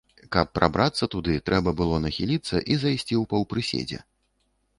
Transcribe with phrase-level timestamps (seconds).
[0.35, 3.99] Каб прабрацца туды, трэба было нахіліцца і зайсці ў паўпрыседзе.